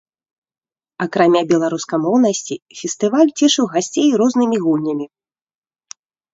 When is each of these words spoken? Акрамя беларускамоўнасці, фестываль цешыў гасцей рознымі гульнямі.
Акрамя 1.05 1.41
беларускамоўнасці, 1.51 2.55
фестываль 2.81 3.35
цешыў 3.43 3.65
гасцей 3.77 4.07
рознымі 4.25 4.57
гульнямі. 4.67 5.05